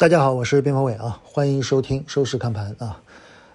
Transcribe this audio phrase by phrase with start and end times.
[0.00, 3.02] 大家好，我是边方伟啊，欢迎收听收视看盘啊。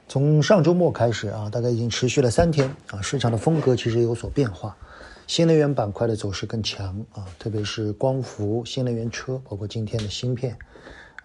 [0.07, 4.77] 从上周末开始啊，大概已经持续了三天啊，市场的风格其实有所变化，
[5.25, 10.55] 新能源板块的走势更强啊，特别是光伏、新能源车，包括今天的芯片。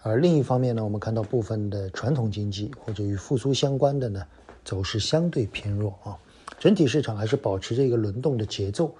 [0.01, 4.23] 而另一方面呢，我们看到部分的传统经济或者与复苏相关的呢，
[4.65, 6.17] 走势相对偏弱啊。
[6.57, 8.95] 整体市场还是保持着一个轮动的节奏。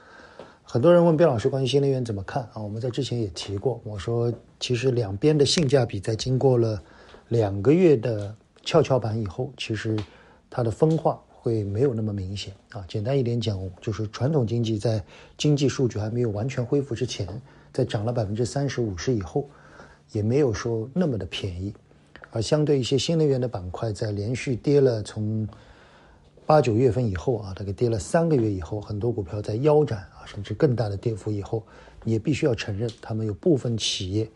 [0.74, 2.62] 很多人问边老师关于新能源怎么看啊？
[2.62, 6.82] 我们在之前也提过，我说其实两边的性价比在经过了
[7.28, 10.00] 两个月的跷跷板以后，其实
[10.50, 12.86] 它的分化会没有那么明显啊。
[12.88, 15.04] 简单一点讲，就是传统经济在
[15.38, 17.28] 经济数据还没有完全恢复之前，
[17.74, 19.50] 在涨了百分之三十五十以后，
[20.14, 21.74] 也没有说那么的便宜，
[22.30, 25.46] 而相对一些新能源的板块，在连续跌了从。
[26.52, 31.64] 八九月份以后啊，大概跌了三个月以后，很多股票在腰斩啊，甚至更大的跌幅以后，
[32.04, 34.30] 你也必须要承认，他们有部分企业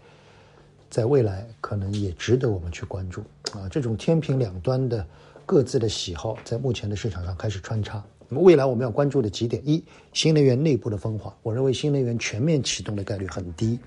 [0.90, 3.20] 在未来可能也值得我们去关注
[3.52, 3.68] 啊。
[3.70, 5.06] 这种天平两端的
[5.46, 8.02] 各自的喜好，在目前的市场上开始穿插。
[8.30, 13.78] 那么未来我们要关注的几点：一、新能源内部的分化，我认为新能源全面启动的概率很低，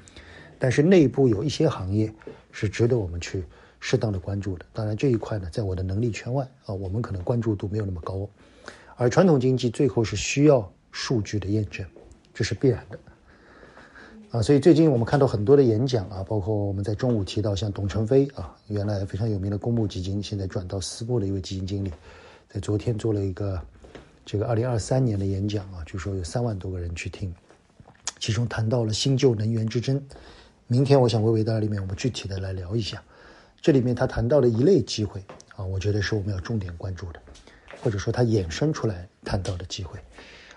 [0.59, 2.13] 但是内部有一些行业
[2.53, 3.43] 是值得我们去。
[3.81, 8.29] 适当的关注的，当然这一块呢，在我的能力圈外啊，我们可能关注度没有那么高，
[8.97, 11.87] 而传统经济最后是需要数据的验证，
[12.35, 12.99] 这是必然的
[14.31, 14.43] 啊。
[14.43, 21.93] 所以最近我们看到很多的演讲啊，包括我们在中午提到像董承飞啊，原来非常有名的公募基金，现在转到私募的一位基金经理，
[22.49, 23.61] 在昨天做了一个
[24.25, 27.33] 这个二零二三年的演讲啊，据说有三万多个人去听，
[28.19, 30.03] 其中谈到了新旧能源之争。
[30.67, 33.03] 明天我想娓娓道里面，我们具体的来聊一下。
[33.61, 35.23] 这里面他谈到了一类机会
[35.57, 37.21] 啊，我觉得是我们要重点关注的，
[37.83, 39.99] 或者说他衍生出来谈到的机会。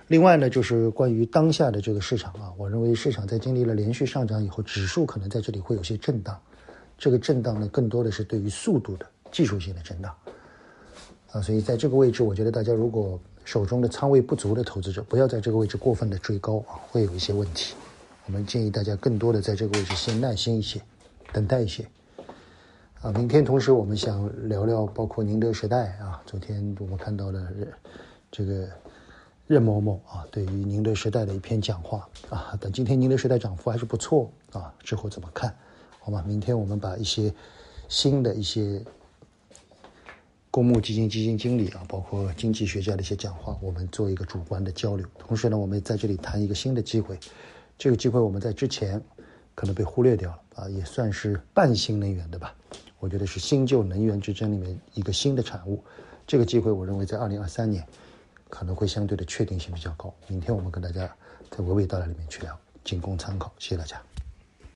[0.08, 6.38] 另外呢，就是关于当下的这个市场啊，我认为市场在经历了连续上涨以后，指数可能在这里会有些震荡。
[6.98, 10.16] 这个震荡呢，更多的是对于速度的技术性的震荡
[11.32, 17.74] 啊，所以在这个位置，我觉得大家如果手中的仓位不足的投资者，不要在这个位置过分的追高啊，会有一些问题。
[18.28, 20.80] 我们建议大家更多的在这个位置先耐心一些，
[21.34, 21.84] 等待一些。
[23.02, 27.48] 啊，明天同时我们想聊聊，包括宁德时代啊，昨天我们看到了
[28.32, 28.70] 这个
[29.48, 35.52] 任某某啊，对于宁德时代的一篇讲话啊，但今天宁德时代涨幅还是不错啊，之后怎么看？
[36.00, 36.24] 好吧？
[36.28, 37.34] 明天我们把一些
[37.90, 38.86] 新的一些
[40.52, 45.04] 公募基金基金经理啊，包括经济学家的一些讲话，我们做一个主观的交流。
[45.18, 47.18] 同时呢，我们在这里谈一个新的机会，
[47.80, 49.02] 这个机会我们在之前
[49.56, 52.54] 可能被忽略掉了啊，也算是半新能源的吧。
[53.02, 55.84] 我觉得是新旧能源之争里面一个新的产物，
[56.28, 57.84] 这个机会我认为在二零二三年
[58.48, 60.14] 可能会相对的确定性比较高。
[60.28, 61.14] 明天我们跟大家
[61.50, 63.52] 在娓娓道来里面去聊，仅供参考。
[63.58, 64.00] 谢谢大家。